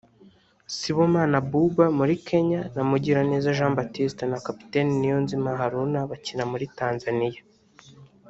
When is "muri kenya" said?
1.97-2.61